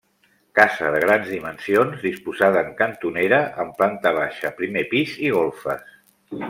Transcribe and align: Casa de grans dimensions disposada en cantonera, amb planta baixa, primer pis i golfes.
Casa 0.59 0.87
de 0.95 1.01
grans 1.03 1.29
dimensions 1.33 2.01
disposada 2.07 2.65
en 2.69 2.73
cantonera, 2.81 3.41
amb 3.65 3.77
planta 3.83 4.17
baixa, 4.21 4.55
primer 4.63 4.87
pis 4.95 5.17
i 5.29 5.35
golfes. 5.41 5.91